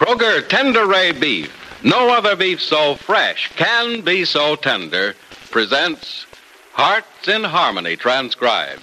[0.00, 1.52] Kroger Tenderay Beef.
[1.84, 5.14] No other beef so fresh can be so tender.
[5.50, 6.26] Presents
[6.72, 8.82] Hearts in Harmony transcribed.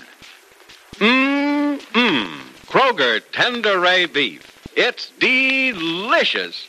[0.97, 2.39] Mmm, mmm.
[2.67, 4.44] Kroger Tenderay Beef.
[4.75, 6.67] It's delicious.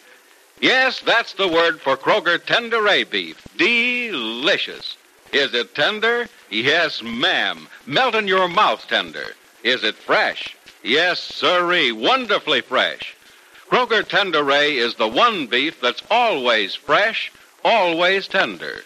[0.60, 3.46] Yes, that's the word for Kroger Tenderay Beef.
[3.58, 4.96] Delicious.
[5.32, 6.26] Is it tender?
[6.48, 7.68] Yes, ma'am.
[7.86, 9.34] Melt in your mouth tender.
[9.62, 10.56] Is it fresh?
[10.82, 11.92] Yes, sirree.
[11.92, 13.14] Wonderfully fresh.
[13.70, 17.30] Kroger Tenderay is the one beef that's always fresh,
[17.62, 18.82] always tender.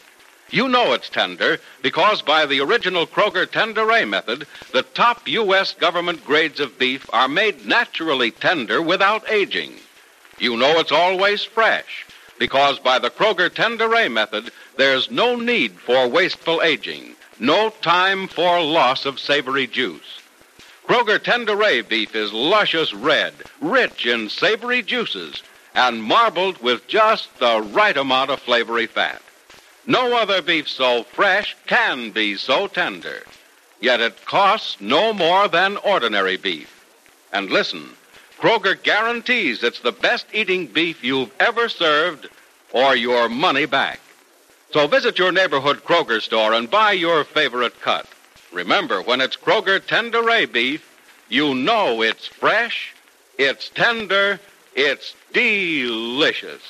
[0.51, 5.73] You know it's tender because by the original Kroger Tenderay method, the top U.S.
[5.73, 9.75] government grades of beef are made naturally tender without aging.
[10.41, 12.05] You know it's always fresh
[12.41, 18.61] because by the Kroger Tenderay method, there's no need for wasteful aging, no time for
[18.61, 20.22] loss of savory juice.
[20.87, 25.43] Kroger Tenderay beef is luscious red, rich in savory juices,
[25.75, 29.23] and marbled with just the right amount of flavory fat.
[29.87, 33.23] No other beef so fresh can be so tender.
[33.81, 36.69] Yet it costs no more than ordinary beef.
[37.33, 37.91] And listen,
[38.39, 42.29] Kroger guarantees it's the best eating beef you've ever served
[42.73, 44.01] or your money back.
[44.73, 48.07] So visit your neighborhood Kroger store and buy your favorite cut.
[48.53, 50.89] Remember, when it's Kroger Tenderay beef,
[51.29, 52.95] you know it's fresh,
[53.39, 54.39] it's tender,
[54.75, 56.63] it's delicious.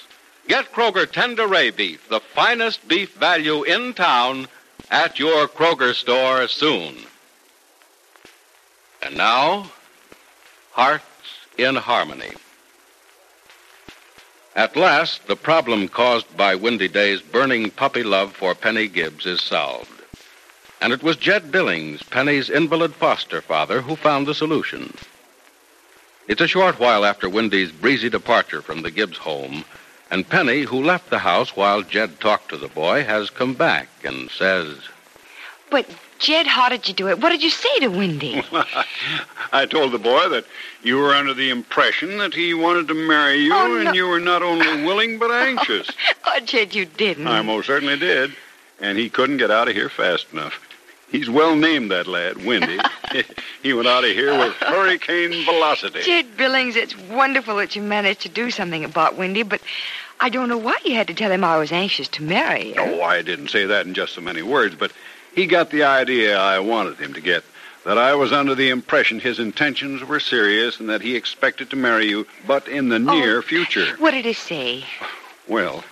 [0.49, 4.49] Get Kroger Tenderay beef, the finest beef value in town,
[4.91, 6.97] at your Kroger store soon.
[9.03, 9.71] And now,
[10.73, 11.05] Hearts
[11.59, 12.33] in Harmony.
[14.55, 19.41] At last, the problem caused by Windy Day's burning puppy love for Penny Gibbs is
[19.41, 19.92] solved.
[20.83, 24.93] And it was Jed Billings, Penny's invalid foster father, who found the solution.
[26.27, 29.65] It's a short while after Wendy's breezy departure from the Gibbs home,
[30.11, 33.87] and Penny, who left the house while Jed talked to the boy, has come back
[34.03, 34.77] and says,
[35.71, 35.87] But,
[36.19, 37.21] Jed, how did you do it?
[37.21, 38.43] What did you say to Wendy?
[39.53, 40.47] I told the boy that
[40.83, 43.87] you were under the impression that he wanted to marry you, Oh, no.
[43.87, 45.89] and you were not only willing but anxious.
[46.27, 47.29] oh, Jed, you didn't.
[47.29, 48.35] I most certainly did.
[48.83, 50.61] And he couldn't get out of here fast enough.
[51.11, 52.79] He's well named, that lad, Windy.
[53.63, 56.03] he went out of here with hurricane velocity.
[56.03, 59.61] Jed Billings, it's wonderful that you managed to do something about Windy, but
[60.21, 62.81] I don't know why you had to tell him I was anxious to marry her.
[62.81, 64.93] Oh, I didn't say that in just so many words, but
[65.35, 67.45] he got the idea I wanted him to get.
[67.85, 71.77] That I was under the impression his intentions were serious and that he expected to
[71.77, 73.97] marry you, but in the oh, near future.
[73.99, 74.85] What did he say?
[75.49, 75.83] Well,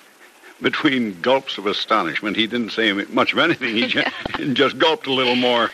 [0.63, 3.75] between gulps of astonishment, he didn't say much of anything.
[3.75, 4.09] He just,
[4.53, 5.71] just gulped a little more.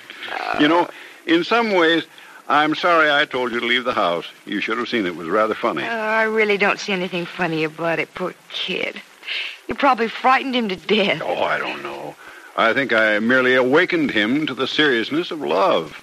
[0.61, 0.89] You know,
[1.27, 2.05] in some ways,
[2.49, 4.27] I'm sorry I told you to leave the house.
[4.45, 5.11] You should have seen it.
[5.11, 5.83] It was rather funny.
[5.83, 9.01] Oh, I really don't see anything funny about it, poor kid.
[9.69, 11.23] You probably frightened him to death.
[11.25, 12.15] Oh, I don't know.
[12.57, 16.03] I think I merely awakened him to the seriousness of love.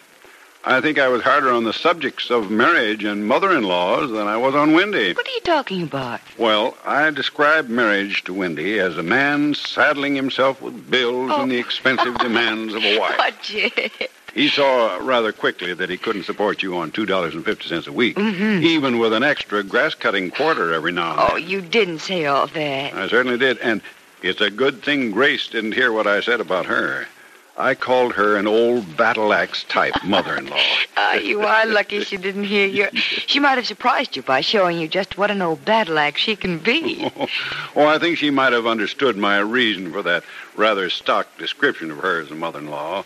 [0.65, 4.56] I think I was harder on the subjects of marriage and mother-in-laws than I was
[4.56, 5.13] on Wendy.
[5.13, 6.21] What are you talking about?
[6.38, 11.42] Well, I described marriage to Wendy as a man saddling himself with bills Oh.
[11.42, 13.15] and the expensive demands of a wife.
[13.19, 13.92] Oh, Jed.
[14.33, 17.86] He saw rather quickly that he couldn't support you on two dollars and fifty cents
[17.86, 18.63] a week, Mm-hmm.
[18.65, 21.27] even with an extra grass-cutting quarter every now and then.
[21.33, 22.94] Oh, you didn't say all that.
[22.94, 23.81] I certainly did, and
[24.24, 27.06] it's a good thing Grace didn't hear what I said about her.
[27.55, 30.57] I called her an old battle axe type mother-in-law.
[30.97, 32.88] Ah, you are lucky she didn't hear you.
[32.94, 36.35] She might have surprised you by showing you just what an old battle axe she
[36.35, 37.11] can be.
[37.75, 40.23] oh, I think she might have understood my reason for that
[40.55, 43.05] rather stock description of her as a mother-in-law.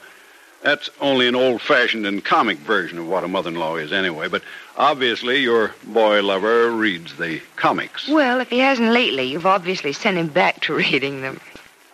[0.63, 4.43] That's only an old-fashioned and comic version of what a mother-in-law is anyway, but
[4.77, 8.07] obviously your boy lover reads the comics.
[8.07, 11.39] Well, if he hasn't lately, you've obviously sent him back to reading them.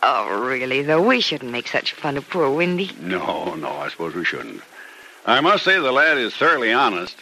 [0.06, 2.92] Oh, really, though, we shouldn't make such fun of poor Windy.
[3.00, 4.62] No, no, I suppose we shouldn't.
[5.26, 7.16] I must say the lad is thoroughly honest.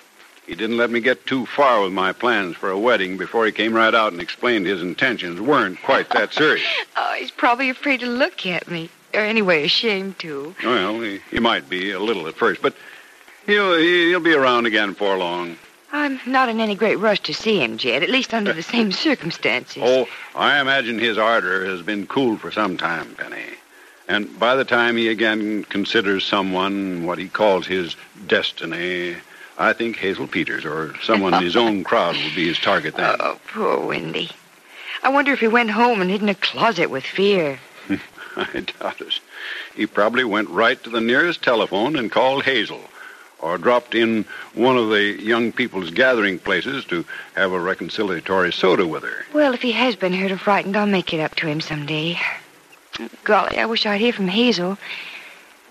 [0.48, 3.52] He didn't let me get too far with my plans for a wedding before he
[3.52, 6.66] came right out and explained his intentions weren't quite that serious.
[6.98, 8.90] oh, he's probably afraid to look at me.
[9.14, 10.56] Or anyway, ashamed to.
[10.64, 12.74] Well, he, he might be a little at first, but
[13.46, 15.58] he'll he'll be around again before long.
[15.94, 18.92] I'm not in any great rush to see him, Jed, at least under the same
[18.92, 19.84] circumstances.
[19.86, 23.44] Oh, I imagine his ardor has been cooled for some time, Penny.
[24.08, 27.96] And by the time he again considers someone what he calls his
[28.28, 29.16] destiny,
[29.58, 33.18] I think Hazel Peters or someone in his own crowd will be his target then.
[33.20, 34.30] Oh, poor Wendy.
[35.04, 37.60] I wonder if he went home and hid in a closet with fear.
[38.38, 39.20] I doubt it.
[39.76, 42.82] He probably went right to the nearest telephone and called Hazel
[43.42, 47.06] or dropped in one of the young people's gathering places to
[47.36, 49.26] have a reconciliatory soda with her.
[49.34, 52.20] Well, if he has been hurt or frightened, I'll make it up to him someday.
[53.24, 54.78] Golly, I wish I'd hear from Hazel.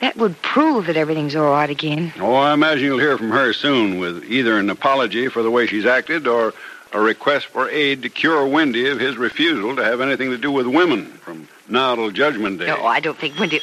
[0.00, 2.12] That would prove that everything's all right again.
[2.18, 5.66] Oh, I imagine you'll hear from her soon with either an apology for the way
[5.66, 6.54] she's acted or
[6.92, 10.50] a request for aid to cure Windy of his refusal to have anything to do
[10.50, 12.66] with women from now till Judgment Day.
[12.66, 13.60] No, I don't think Windy.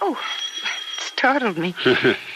[0.00, 0.18] Oh,
[1.22, 1.72] startled me.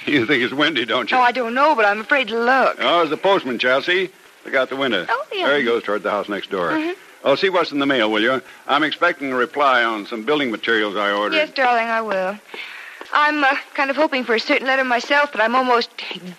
[0.06, 1.16] you think it's Windy, don't you?
[1.16, 2.76] Oh, I don't know, but I'm afraid to look.
[2.78, 4.10] Oh, it's the postman, Chelsea.
[4.44, 5.04] Look out the window.
[5.08, 5.48] Oh, yeah.
[5.48, 6.70] There he goes toward the house next door.
[6.70, 6.94] Mhm.
[7.24, 8.40] Oh, see what's in the mail, will you?
[8.68, 11.34] I'm expecting a reply on some building materials I ordered.
[11.34, 12.38] Yes, darling, I will.
[13.12, 15.90] I'm uh, kind of hoping for a certain letter myself, but I'm almost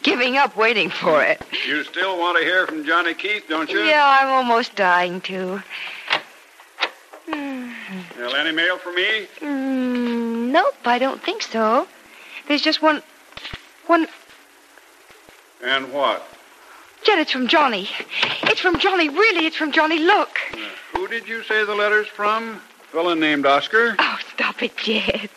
[0.04, 1.42] giving up waiting for it.
[1.68, 3.82] You still want to hear from Johnny Keith, don't you?
[3.82, 5.62] Yeah, I'm almost dying to.
[8.18, 9.28] Well, any mail for me?
[9.42, 11.88] Mm, nope, I don't think so.
[12.48, 13.02] There's just one.
[13.88, 14.08] One.
[15.64, 16.28] And what?
[17.04, 17.90] Jed, it's from Johnny.
[18.44, 19.10] It's from Johnny.
[19.10, 20.00] Really, it's from Johnny.
[20.00, 20.38] Look.
[20.94, 22.62] Who did you say the letter's from?
[22.92, 23.96] Fella named Oscar?
[24.00, 25.30] Oh, stop it, Jed.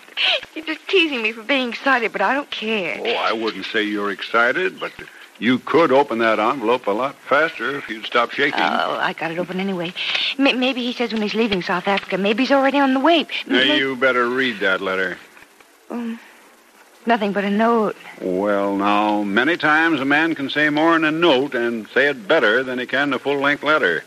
[0.54, 2.96] You're just teasing me for being excited, but I don't care.
[2.98, 4.92] Oh, I wouldn't say you're excited, but
[5.38, 8.60] you could open that envelope a lot faster if you'd stop shaking.
[8.60, 9.92] Oh, I got it open anyway.
[10.38, 12.18] M- maybe he says when he's leaving South Africa.
[12.18, 13.26] Maybe he's already on the way.
[13.46, 15.18] now, you better read that letter.
[15.90, 16.20] Um,
[17.06, 17.96] nothing but a note.
[18.20, 22.26] Well, now, many times a man can say more in a note and say it
[22.28, 24.04] better than he can in a full-length letter.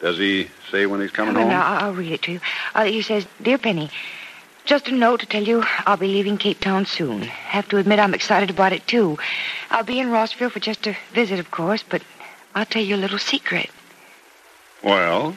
[0.00, 1.50] Does he say when he's coming a home?
[1.50, 2.40] I'll, I'll read it to you.
[2.74, 3.90] Uh, he says, Dear Penny,
[4.64, 7.22] just a note to tell you I'll be leaving Cape Town soon.
[7.22, 9.18] Have to admit I'm excited about it, too.
[9.70, 12.02] I'll be in Rossville for just a visit, of course, but
[12.54, 13.70] I'll tell you a little secret.
[14.82, 15.36] Well,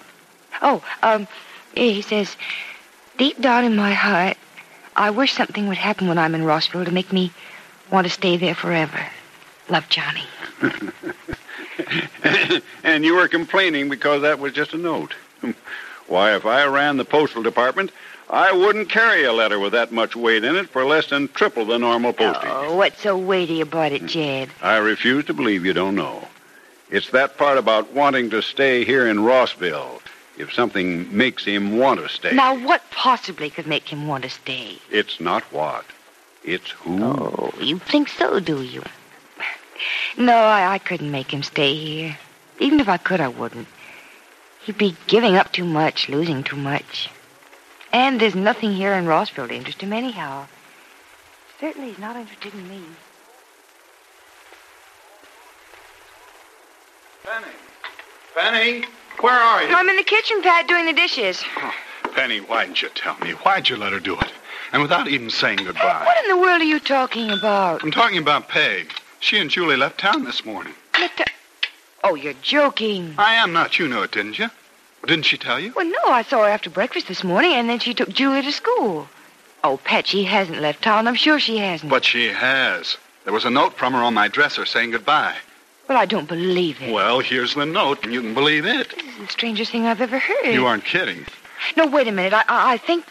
[0.62, 1.27] Oh, um,
[1.75, 2.38] he says,
[3.18, 4.38] deep down in my heart,
[4.95, 7.31] I wish something would happen when I'm in Rossville to make me
[7.92, 9.06] want to stay there forever.
[9.69, 10.24] Love, Johnny.
[12.84, 15.16] and you were complaining because that was just a note.
[16.07, 17.92] Why, if I ran the postal department,
[18.30, 21.66] I wouldn't carry a letter with that much weight in it for less than triple
[21.66, 22.50] the normal postage.
[22.51, 24.07] Oh, what's so weighty about it, hmm.
[24.07, 24.50] Jed?
[24.62, 26.28] I refuse to believe you don't know.
[26.89, 30.01] It's that part about wanting to stay here in Rossville.
[30.38, 32.33] If something makes him want to stay.
[32.33, 34.77] Now, what possibly could make him want to stay?
[34.89, 35.85] It's not what.
[36.44, 37.03] It's who.
[37.03, 38.84] Oh, you think so, do you?
[40.17, 42.17] No, I, I couldn't make him stay here.
[42.60, 43.67] Even if I could, I wouldn't.
[44.63, 47.10] He'd be giving up too much, losing too much.
[47.91, 50.48] And there's nothing here in Rossville to interest him anyhow.
[51.60, 52.81] Certainly he's not interested in me.
[57.24, 57.46] Penny.
[58.36, 58.86] Penny,
[59.24, 59.74] where are you?
[59.74, 61.44] I'm in the kitchen, Pat, doing the dishes.
[62.13, 63.32] Penny, why didn't you tell me?
[63.32, 64.32] Why'd you let her do it?
[64.72, 66.03] And without even saying goodbye.
[66.06, 67.84] What in the world are you talking about?
[67.84, 68.92] I'm talking about Peg.
[69.20, 70.74] She and Julie left town this morning.
[70.94, 71.25] The-
[72.06, 73.15] Oh, you're joking.
[73.18, 73.80] I am not.
[73.80, 74.50] You know it, didn't you?
[75.08, 75.72] Didn't she tell you?
[75.74, 78.51] Well, no, I saw her after breakfast this morning, and then she took Julie to
[78.51, 79.08] school.
[79.63, 81.08] Oh, Pat, she hasn't left town.
[81.08, 81.89] I'm sure she hasn't.
[81.89, 82.98] But she has.
[83.24, 85.36] There was a note from her on my dresser saying goodbye.
[85.88, 86.94] Well, I don't believe it.
[86.94, 88.90] Well, here's the note, and you can believe it.
[88.96, 90.54] This is the strangest thing I've ever heard.
[90.54, 91.25] You aren't kidding.
[91.75, 92.34] No, wait a minute.
[92.34, 93.06] I, I, I think,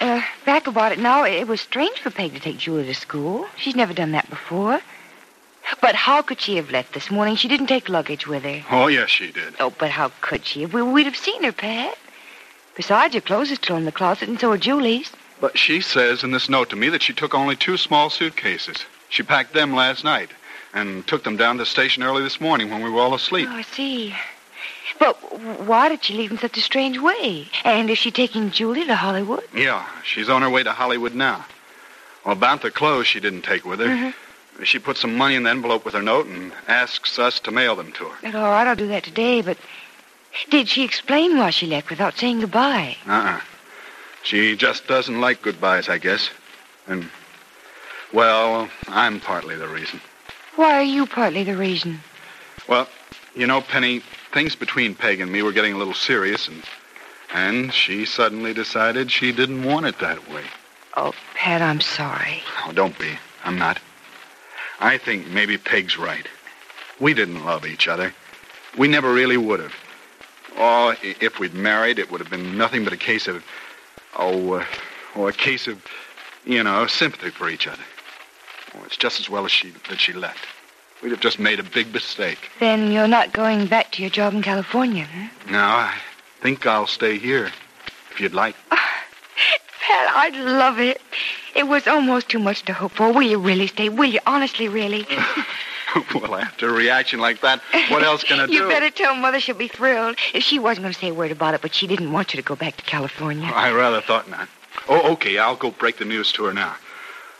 [0.00, 3.46] uh, back about it now, it was strange for Peg to take Julie to school.
[3.56, 4.80] She's never done that before.
[5.80, 7.34] But how could she have left this morning?
[7.34, 8.62] She didn't take luggage with her.
[8.70, 9.54] Oh, yes, she did.
[9.58, 10.64] Oh, but how could she?
[10.64, 11.98] We, we'd have seen her, Pat.
[12.76, 15.10] Besides, your clothes are still in the closet, and so are Julie's.
[15.40, 18.84] But she says in this note to me that she took only two small suitcases.
[19.08, 20.30] She packed them last night
[20.76, 23.48] and took them down to the station early this morning when we were all asleep.
[23.50, 24.14] Oh, I see.
[25.00, 25.16] But
[25.66, 27.48] why did she leave in such a strange way?
[27.64, 29.42] And is she taking Julie to Hollywood?
[29.54, 31.46] Yeah, she's on her way to Hollywood now.
[32.24, 33.86] Well, about the clothes she didn't take with her.
[33.86, 34.62] Mm-hmm.
[34.64, 37.74] She put some money in the envelope with her note and asks us to mail
[37.74, 38.38] them to her.
[38.38, 39.56] All right, I'll do that today, but
[40.50, 42.96] did she explain why she left without saying goodbye?
[43.06, 43.40] Uh-uh.
[44.22, 46.28] She just doesn't like goodbyes, I guess.
[46.86, 47.08] And,
[48.12, 50.00] well, I'm partly the reason.
[50.56, 52.00] Why are you partly the reason?
[52.66, 52.88] Well,
[53.34, 54.00] you know, Penny,
[54.32, 56.62] things between Peg and me were getting a little serious, and
[57.32, 60.44] and she suddenly decided she didn't want it that way.
[60.96, 62.42] Oh, Pat, I'm sorry.
[62.64, 63.18] Oh, don't be.
[63.44, 63.78] I'm not.
[64.80, 66.26] I think maybe Peg's right.
[66.98, 68.14] We didn't love each other.
[68.78, 69.74] We never really would have.
[70.56, 73.44] Oh, if we'd married, it would have been nothing but a case of,
[74.16, 74.64] oh, uh,
[75.14, 75.84] oh, a case of,
[76.46, 77.82] you know, sympathy for each other.
[78.76, 80.46] Oh, it's just as well as she that she left.
[81.02, 82.50] We'd have just made a big mistake.
[82.58, 85.28] Then you're not going back to your job in California, huh?
[85.50, 85.94] Now, I
[86.40, 87.50] think I'll stay here,
[88.10, 88.56] if you'd like.
[88.70, 89.04] Ah,
[89.86, 91.00] Pat, I'd love it.
[91.54, 93.12] It was almost too much to hope for.
[93.12, 93.88] Will you really stay?
[93.88, 94.20] Will you?
[94.26, 95.06] Honestly, really?
[96.14, 98.52] well, after a reaction like that, what else can I do?
[98.52, 100.16] you better tell Mother she'll be thrilled.
[100.34, 102.40] If she wasn't going to say a word about it, but she didn't want you
[102.40, 103.50] to go back to California.
[103.52, 104.48] I rather thought not.
[104.88, 106.76] Oh, okay, I'll go break the news to her now.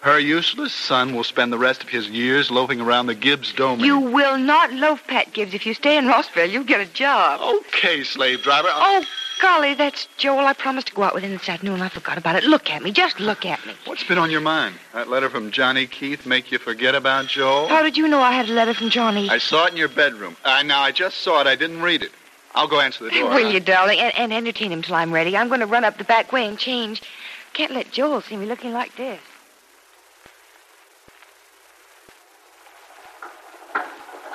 [0.03, 3.85] Her useless son will spend the rest of his years loafing around the Gibbs domain.
[3.85, 5.53] You will not loaf, Pat Gibbs.
[5.55, 7.41] If you stay in Rossville, you'll get a job.
[7.41, 8.69] Okay, slave driver.
[8.73, 9.07] I'll- Oh,
[9.43, 10.47] golly, that's Joel.
[10.47, 11.83] I promised to go out with him this afternoon.
[11.83, 12.45] I forgot about it.
[12.45, 12.91] Look at me.
[12.91, 13.75] Just look at me.
[13.85, 14.76] What's been on your mind?
[14.95, 17.69] That letter from Johnny Keith make you forget about Joel?
[17.69, 19.29] How did you know I had a letter from Johnny?
[19.29, 20.37] I saw it in your bedroom.
[20.45, 21.47] Uh, now, I just saw it.
[21.47, 22.12] I didn't read it.
[22.55, 23.29] I'll go answer the door.
[23.31, 23.99] Will you, darling?
[23.99, 25.37] And, and entertain him till I'm ready.
[25.37, 27.03] I'm going to run up the back way and change.
[27.53, 29.21] Can't let Joel see me looking like this.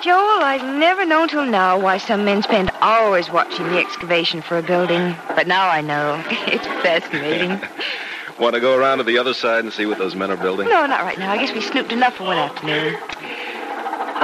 [0.02, 4.58] Joel, I've never known till now why some men spend hours watching the excavation for
[4.58, 5.14] a building.
[5.36, 6.24] But now I know.
[6.48, 7.60] It's fascinating.
[8.40, 10.68] Want to go around to the other side and see what those men are building?
[10.68, 11.30] no, not right now.
[11.30, 12.98] I guess we snooped enough for one afternoon.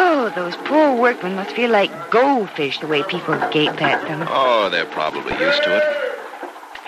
[0.00, 4.26] Oh, those poor workmen must feel like goldfish the way people gape at them.
[4.28, 5.85] Oh, they're probably used to it.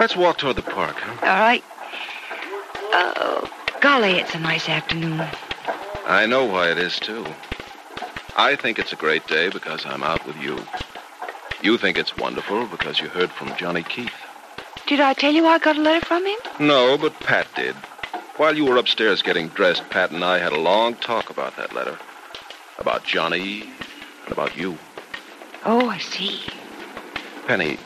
[0.00, 1.26] Let's walk toward the park, huh?
[1.26, 1.62] All right.
[2.92, 3.48] Oh,
[3.80, 5.24] golly, it's a nice afternoon.
[6.06, 7.24] I know why it is, too.
[8.40, 10.58] I think it's a great day because I'm out with you.
[11.60, 14.14] You think it's wonderful because you heard from Johnny Keith.
[14.86, 16.38] Did I tell you I got a letter from him?
[16.58, 17.76] No, but Pat did.
[18.38, 21.74] While you were upstairs getting dressed, Pat and I had a long talk about that
[21.74, 21.98] letter.
[22.78, 23.70] About Johnny
[24.24, 24.78] and about you.
[25.66, 26.42] Oh, I see.
[27.46, 27.76] Penny,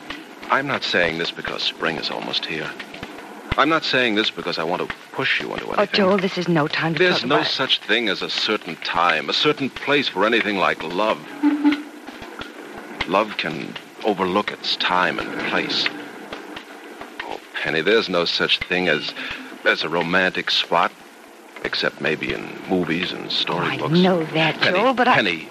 [0.51, 2.71] I'm not saying this because spring is almost here.
[3.57, 6.01] I'm not saying this because I want to push you into oh, anything.
[6.03, 8.75] Oh, Joel, this is no time to There's no about such thing as a certain
[8.77, 11.19] time, a certain place for anything like love.
[13.07, 15.87] Love can overlook its time and place.
[17.23, 19.13] Oh, Penny, there's no such thing as
[19.63, 20.91] as a romantic spot,
[21.63, 23.93] except maybe in movies and storybooks.
[23.93, 25.15] I know that, Penny, Joel, but I...
[25.15, 25.47] Penny,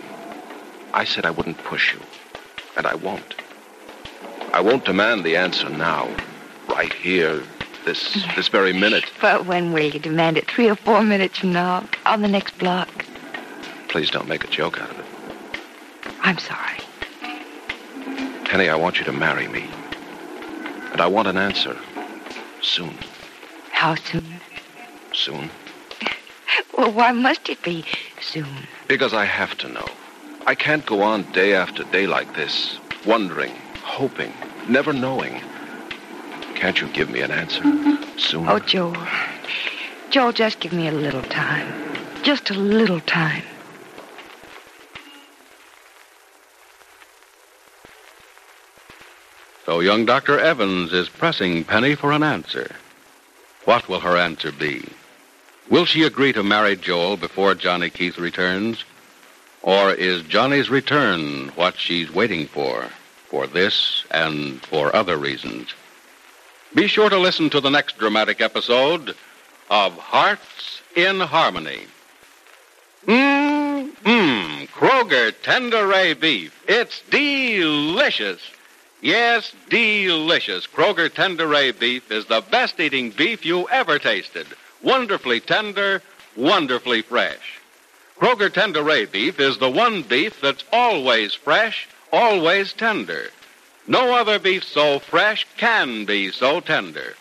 [0.92, 2.00] I said I wouldn't push you,
[2.76, 3.34] and I won't.
[4.52, 6.08] I won't demand the answer now,
[6.68, 7.42] right here,
[7.84, 9.04] this this very minute.
[9.20, 10.50] But when will you demand it?
[10.50, 12.88] Three or four minutes from now, on the next block.
[13.88, 15.06] Please don't make a joke out of it.
[16.20, 16.78] I'm sorry.
[18.44, 19.68] Penny, I want you to marry me.
[20.92, 21.76] And I want an answer.
[22.62, 22.96] Soon.
[23.70, 24.40] How soon?
[25.12, 25.50] Soon.
[26.76, 27.84] Well, why must it be
[28.20, 28.66] soon?
[28.88, 29.86] Because I have to know.
[30.46, 34.32] I can't go on day after day like this, wondering, hoping,
[34.68, 35.40] never knowing.
[36.64, 37.62] Can't you give me an answer?
[38.16, 38.48] Soon.
[38.48, 38.96] Oh, Joel.
[40.08, 41.70] Joel, just give me a little time.
[42.22, 43.44] Just a little time.
[49.66, 50.38] So young Dr.
[50.38, 52.74] Evans is pressing Penny for an answer.
[53.66, 54.88] What will her answer be?
[55.68, 58.84] Will she agree to marry Joel before Johnny Keith returns?
[59.60, 62.86] Or is Johnny's return what she's waiting for,
[63.28, 65.74] for this and for other reasons?
[66.74, 69.14] Be sure to listen to the next dramatic episode
[69.70, 71.86] of Hearts in Harmony.
[73.06, 76.64] Mmm, mmm, Kroger Tenderay Beef.
[76.66, 78.40] It's delicious.
[79.00, 80.66] Yes, delicious.
[80.66, 84.46] Kroger Tenderay beef is the best eating beef you ever tasted.
[84.82, 86.02] Wonderfully tender,
[86.36, 87.60] wonderfully fresh.
[88.18, 93.30] Kroger Tenderay beef is the one beef that's always fresh, always tender.
[93.86, 97.14] No other beef so fresh can be so tender.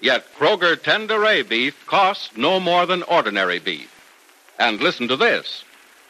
[0.00, 3.92] Yet Kroger Tenderay beef costs no more than ordinary beef.
[4.58, 5.64] And listen to this.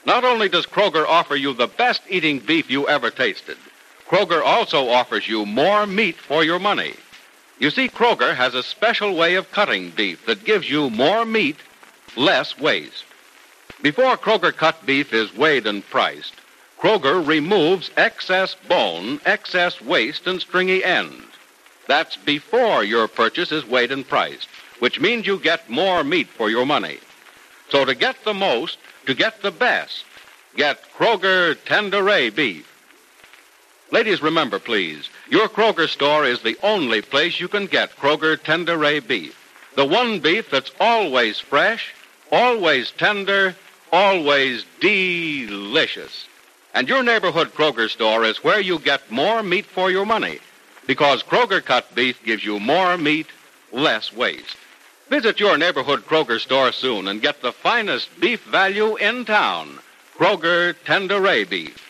[0.06, 3.58] Not only does Kroger offer you the best eating beef you ever tasted,
[4.06, 6.94] Kroger also offers you more meat for your money.
[7.58, 11.56] You see, Kroger has a special way of cutting beef that gives you more meat,
[12.16, 13.04] less waste.
[13.82, 16.34] Before Kroger cut beef is weighed and priced,
[16.78, 21.24] Kroger removes excess bone, excess waste, and stringy ends.
[21.88, 26.48] That's before your purchase is weighed and priced, which means you get more meat for
[26.48, 26.98] your money.
[27.68, 30.04] So to get the most, to get the best,
[30.54, 32.66] get Kroger Tenderay beef.
[33.90, 39.04] Ladies, remember, please, your Kroger store is the only place you can get Kroger Tenderay
[39.04, 39.34] beef.
[39.74, 41.94] The one beef that's always fresh,
[42.30, 43.56] always tender,
[43.90, 46.28] always delicious.
[46.74, 50.38] And your neighborhood Kroger store is where you get more meat for your money
[50.86, 53.26] because Kroger cut beef gives you more meat,
[53.72, 54.56] less waste.
[55.08, 59.78] Visit your neighborhood Kroger store soon and get the finest beef value in town
[60.16, 61.84] Kroger Tenderay beef.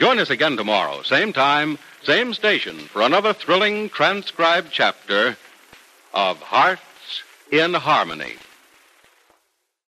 [0.00, 5.36] Join us again tomorrow, same time, same station, for another thrilling transcribed chapter
[6.14, 8.34] of Hearts in Harmony.